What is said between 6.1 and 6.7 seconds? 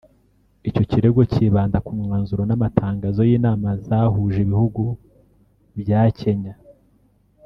Kenya